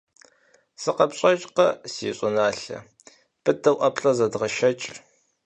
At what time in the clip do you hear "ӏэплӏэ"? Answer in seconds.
3.79-4.11